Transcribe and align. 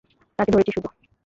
তাকে 0.39 0.51
ধরেছি 0.51 0.71
শুধু। 0.71 0.89